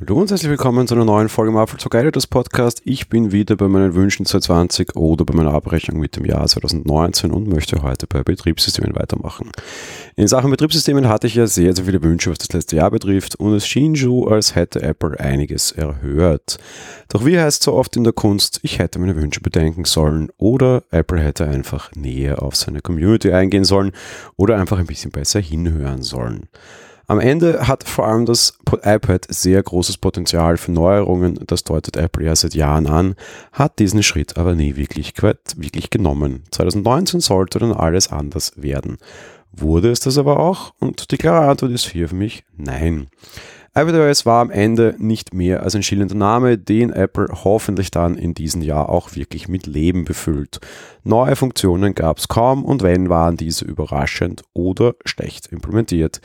[0.00, 2.80] Hallo und herzlich willkommen zu einer neuen Folge to Guide, das Podcast.
[2.84, 7.30] Ich bin wieder bei meinen Wünschen 2020 oder bei meiner Abrechnung mit dem Jahr 2019
[7.30, 9.52] und möchte heute bei Betriebssystemen weitermachen.
[10.16, 13.36] In Sachen Betriebssystemen hatte ich ja sehr, sehr viele Wünsche, was das letzte Jahr betrifft
[13.36, 16.56] und es schien so, als hätte Apple einiges erhört.
[17.10, 20.82] Doch wie heißt so oft in der Kunst, ich hätte meine Wünsche bedenken sollen oder
[20.90, 23.92] Apple hätte einfach näher auf seine Community eingehen sollen
[24.36, 26.48] oder einfach ein bisschen besser hinhören sollen.
[27.10, 32.24] Am Ende hat vor allem das iPad sehr großes Potenzial für Neuerungen, das deutet Apple
[32.24, 33.16] ja seit Jahren an,
[33.50, 36.44] hat diesen Schritt aber nie wirklich, wirklich genommen.
[36.52, 38.98] 2019 sollte dann alles anders werden.
[39.50, 40.72] Wurde es das aber auch?
[40.78, 43.08] Und die klare Antwort ist hier für mich nein.
[43.74, 48.34] iPadOS war am Ende nicht mehr als ein schillender Name, den Apple hoffentlich dann in
[48.34, 50.60] diesem Jahr auch wirklich mit Leben befüllt.
[51.02, 56.20] Neue Funktionen gab es kaum und wenn, waren diese überraschend oder schlecht implementiert.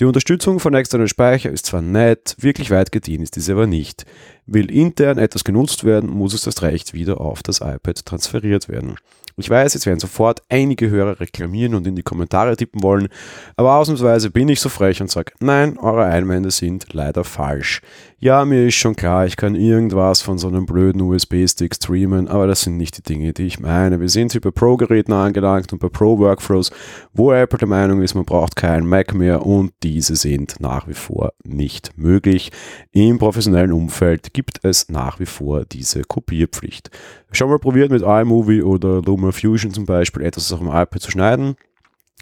[0.00, 4.04] Die Unterstützung von externen Speicher ist zwar nett, wirklich weit gediehen ist diese aber nicht.
[4.46, 8.96] Will intern etwas genutzt werden, muss es das Recht wieder auf das iPad transferiert werden.
[9.36, 13.08] Ich weiß, jetzt werden sofort einige Hörer reklamieren und in die Kommentare tippen wollen,
[13.56, 17.80] aber ausnahmsweise bin ich so frech und sage, nein, eure Einwände sind leider falsch.
[18.20, 22.46] Ja, mir ist schon klar, ich kann irgendwas von so einem blöden USB-Stick streamen, aber
[22.46, 24.00] das sind nicht die Dinge, die ich meine.
[24.00, 26.70] Wir sind hier bei Pro-Geräten angelangt und bei Pro-Workflows,
[27.12, 30.94] wo Apple der Meinung ist, man braucht keinen Mac mehr und diese sind nach wie
[30.94, 32.50] vor nicht möglich.
[32.92, 36.90] Im professionellen Umfeld gibt es nach wie vor diese Kopierpflicht.
[37.32, 41.10] Schon mal probiert mit iMovie oder Luma Fusion zum Beispiel etwas auf dem iPad zu
[41.10, 41.56] schneiden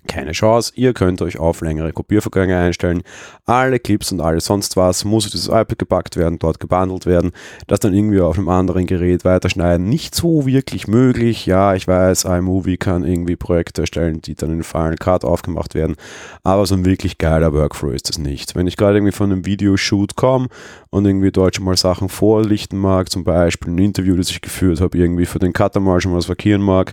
[0.07, 0.73] keine Chance.
[0.75, 3.03] Ihr könnt euch auf längere Kopiervorgänge einstellen.
[3.45, 7.33] Alle Clips und alles sonst was muss auf dieses iPad gepackt werden, dort gebundelt werden,
[7.67, 9.89] das dann irgendwie auf einem anderen Gerät weiterschneiden.
[9.89, 11.47] Nicht so wirklich möglich.
[11.47, 15.97] Ja, ich weiß, iMovie kann irgendwie Projekte erstellen, die dann in Final Cut aufgemacht werden,
[16.43, 18.55] aber so ein wirklich geiler Workflow ist das nicht.
[18.55, 20.49] Wenn ich gerade irgendwie von einem Videoshoot komme
[20.91, 24.81] und irgendwie dort schon mal Sachen vorlichten mag, zum Beispiel ein Interview, das ich geführt
[24.81, 26.93] habe, irgendwie für den Cutter mal schon was markieren mag,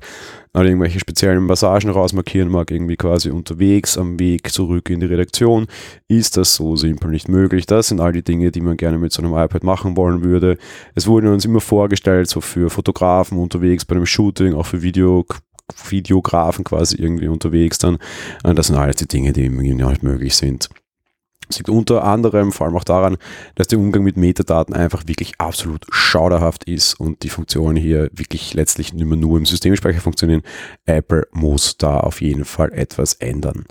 [0.54, 5.68] oder irgendwelche speziellen Passagen rausmarkieren mag, irgendwie quasi unterwegs am Weg zurück in die Redaktion,
[6.08, 7.66] ist das so simpel nicht möglich.
[7.66, 10.58] Das sind all die Dinge, die man gerne mit so einem iPad machen wollen würde.
[10.96, 15.26] Es wurde uns immer vorgestellt, so für Fotografen unterwegs bei einem Shooting, auch für Video,
[15.88, 18.00] Videografen quasi irgendwie unterwegs dann.
[18.42, 20.70] Das sind alles die Dinge, die irgendwie nicht möglich sind.
[21.50, 23.18] Das liegt unter anderem vor allem auch daran,
[23.56, 28.54] dass der Umgang mit Metadaten einfach wirklich absolut schauderhaft ist und die Funktionen hier wirklich
[28.54, 30.44] letztlich nicht nur im Systemspeicher funktionieren.
[30.86, 33.66] Apple muss da auf jeden Fall etwas ändern.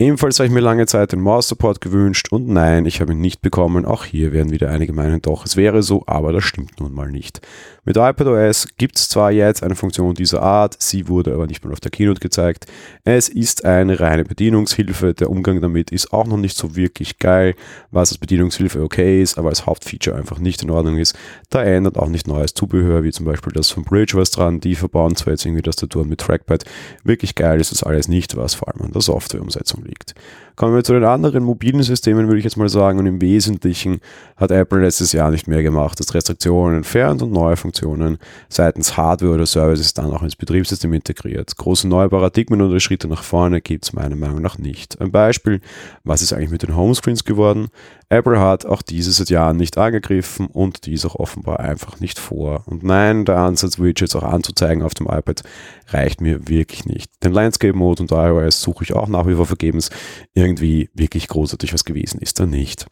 [0.00, 3.42] Ebenfalls habe ich mir lange Zeit den Maus-Support gewünscht und nein, ich habe ihn nicht
[3.42, 3.84] bekommen.
[3.84, 7.10] Auch hier werden wieder einige meinen, doch, es wäre so, aber das stimmt nun mal
[7.10, 7.42] nicht.
[7.84, 11.72] Mit iPadOS gibt es zwar jetzt eine Funktion dieser Art, sie wurde aber nicht mal
[11.72, 12.64] auf der Keynote gezeigt.
[13.04, 17.54] Es ist eine reine Bedienungshilfe, der Umgang damit ist auch noch nicht so wirklich geil,
[17.90, 21.14] was als Bedienungshilfe okay ist, aber als Hauptfeature einfach nicht in Ordnung ist.
[21.50, 24.76] Da ändert auch nicht neues Zubehör, wie zum Beispiel das von Bridge was dran, die
[24.76, 26.64] verbauen zwar jetzt irgendwie Tastaturen mit Trackpad.
[27.04, 30.14] Wirklich geil ist das alles nicht, was vor allem an der Softwareumsetzung liegt liegt.
[30.56, 34.00] Kommen wir zu den anderen mobilen Systemen, würde ich jetzt mal sagen, und im Wesentlichen
[34.36, 38.18] hat Apple letztes Jahr nicht mehr gemacht, das Restriktionen entfernt und neue Funktionen
[38.48, 41.56] seitens Hardware oder Services dann auch ins Betriebssystem integriert.
[41.56, 45.00] Große neue Paradigmen oder Schritte nach vorne gibt es meiner Meinung nach nicht.
[45.00, 45.60] Ein Beispiel,
[46.04, 47.68] was ist eigentlich mit den Homescreens geworden?
[48.12, 52.64] Apple hat auch seit Jahren nicht angegriffen und dies auch offenbar einfach nicht vor.
[52.66, 55.42] Und nein, der Ansatz, Widgets auch anzuzeigen auf dem iPad,
[55.88, 57.08] reicht mir wirklich nicht.
[57.22, 59.90] Den Landscape Mode und iOS suche ich auch nach wie vor vergebens.
[60.34, 62.86] Irgendwie wirklich großartig was gewesen ist da nicht.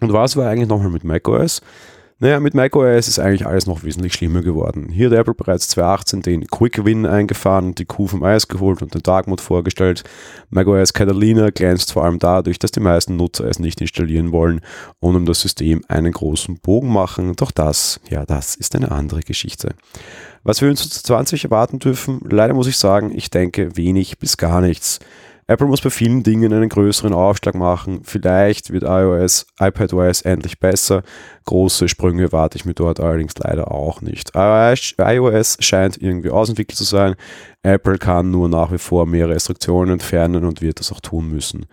[0.00, 1.60] Und was war eigentlich nochmal mit macOS?
[2.18, 4.88] Naja, mit macOS ist eigentlich alles noch wesentlich schlimmer geworden.
[4.90, 8.94] Hier hat Apple bereits 2018 den Quick Win eingefahren die Kuh vom Eis geholt und
[8.94, 10.02] den Dark Mode vorgestellt.
[10.48, 14.62] macOS Catalina glänzt vor allem dadurch, dass die meisten Nutzer es nicht installieren wollen
[14.98, 17.36] und um das System einen großen Bogen machen.
[17.36, 19.74] Doch das, ja, das ist eine andere Geschichte.
[20.42, 24.38] Was wir uns zu 20 erwarten dürfen, leider muss ich sagen, ich denke wenig bis
[24.38, 25.00] gar nichts.
[25.48, 28.00] Apple muss bei vielen Dingen einen größeren Aufschlag machen.
[28.02, 31.04] Vielleicht wird iOS, iPadOS endlich besser.
[31.44, 34.32] Große Sprünge erwarte ich mir dort allerdings leider auch nicht.
[34.34, 37.14] iOS scheint irgendwie ausentwickelt zu sein.
[37.62, 41.66] Apple kann nur nach wie vor mehr Restriktionen entfernen und wird das auch tun müssen.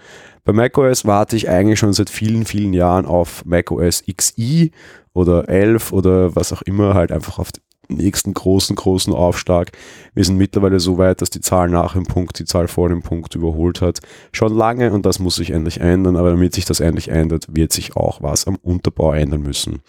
[0.44, 4.72] Bei macOS warte ich eigentlich schon seit vielen, vielen Jahren auf macOS XI
[5.14, 7.52] oder 11 oder was auch immer, halt einfach auf
[7.90, 9.72] nächsten großen, großen Aufschlag.
[10.14, 13.02] Wir sind mittlerweile so weit, dass die Zahl nach dem Punkt die Zahl vor dem
[13.02, 14.00] Punkt überholt hat.
[14.32, 17.72] Schon lange und das muss sich endlich ändern, aber damit sich das endlich ändert, wird
[17.74, 19.82] sich auch was am Unterbau ändern müssen.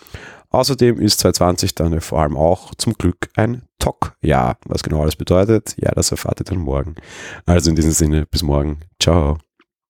[0.51, 4.57] Außerdem ist 2020 dann vor allem auch zum Glück ein TOC-Jahr.
[4.67, 6.95] Was genau das bedeutet, ja, das erfahrt ihr dann morgen.
[7.45, 8.79] Also in diesem Sinne, bis morgen.
[9.01, 9.39] Ciao.